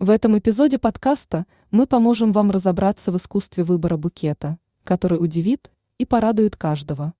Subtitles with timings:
[0.00, 6.06] В этом эпизоде подкаста мы поможем вам разобраться в искусстве выбора букета, который удивит и
[6.06, 7.14] порадует каждого.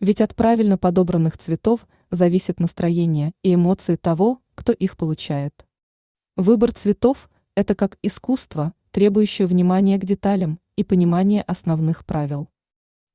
[0.00, 5.64] Ведь от правильно подобранных цветов зависит настроение и эмоции того, кто их получает.
[6.36, 12.50] Выбор цветов– это как искусство, требующее внимания к деталям и понимания основных правил.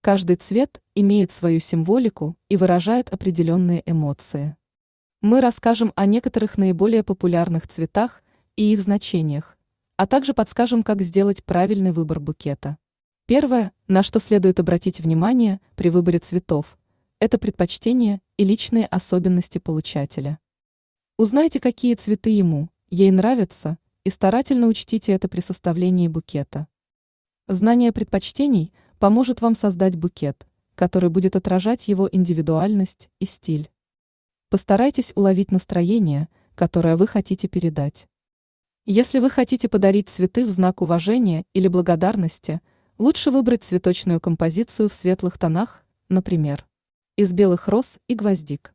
[0.01, 4.57] Каждый цвет имеет свою символику и выражает определенные эмоции.
[5.21, 8.23] Мы расскажем о некоторых наиболее популярных цветах
[8.59, 9.57] и их значениях,
[9.95, 12.77] а также подскажем, как сделать правильный выбор букета.
[13.25, 16.77] Первое, на что следует обратить внимание при выборе цветов,
[17.19, 20.39] это предпочтения и личные особенности получателя.
[21.17, 26.67] Узнайте, какие цветы ему, ей нравятся, и старательно учтите это при составлении букета.
[27.47, 30.45] Знание предпочтений поможет вам создать букет,
[30.75, 33.72] который будет отражать его индивидуальность и стиль.
[34.50, 38.09] Постарайтесь уловить настроение, которое вы хотите передать.
[38.92, 42.59] Если вы хотите подарить цветы в знак уважения или благодарности,
[42.98, 46.66] лучше выбрать цветочную композицию в светлых тонах, например,
[47.16, 48.73] из белых роз и гвоздик.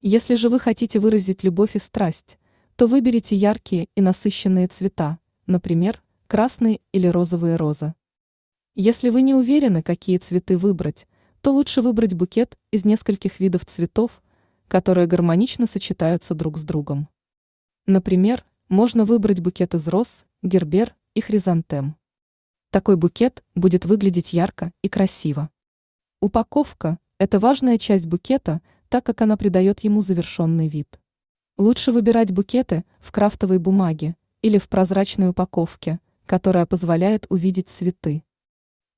[0.00, 2.38] Если же вы хотите выразить любовь и страсть,
[2.76, 5.18] то выберите яркие и насыщенные цвета,
[5.48, 7.94] например, красные или розовые розы.
[8.76, 11.08] Если вы не уверены, какие цветы выбрать,
[11.40, 14.22] то лучше выбрать букет из нескольких видов цветов,
[14.68, 17.08] которые гармонично сочетаются друг с другом.
[17.86, 21.94] Например, можно выбрать букет из роз, гербер и хризантем.
[22.70, 25.50] Такой букет будет выглядеть ярко и красиво.
[26.22, 30.98] Упаковка– это важная часть букета, так как она придает ему завершенный вид.
[31.58, 38.24] Лучше выбирать букеты в крафтовой бумаге или в прозрачной упаковке, которая позволяет увидеть цветы.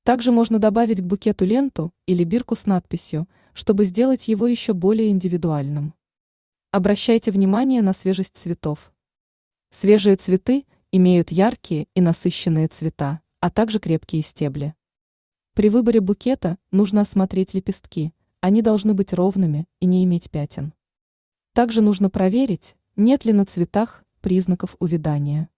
[0.05, 5.11] Также можно добавить к букету ленту или бирку с надписью, чтобы сделать его еще более
[5.11, 5.95] индивидуальным.
[6.71, 8.94] Обращайте внимание на свежесть цветов.
[9.77, 14.77] Свежие цветы имеют яркие и насыщенные цвета, а также крепкие стебли.
[15.53, 20.75] При выборе букета нужно осмотреть лепестки, они должны быть ровными и не иметь пятен.
[21.55, 25.49] Также нужно проверить, нет ли на цветах признаков увядания.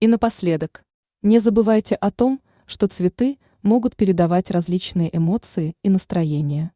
[0.00, 0.82] И напоследок,
[1.20, 6.72] не забывайте о том, что цветы могут передавать различные эмоции и настроения.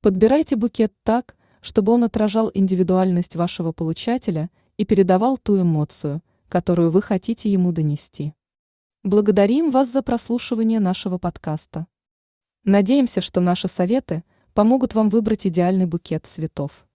[0.00, 7.02] Подбирайте букет так, чтобы он отражал индивидуальность вашего получателя и передавал ту эмоцию, которую вы
[7.02, 8.32] хотите ему донести.
[9.02, 11.86] Благодарим вас за прослушивание нашего подкаста.
[12.64, 14.24] Надеемся, что наши советы
[14.54, 16.86] помогут вам выбрать идеальный букет цветов.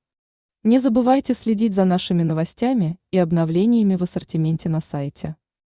[0.63, 5.35] Не забывайте следить за нашими новостями и обновлениями в ассортименте на сайте.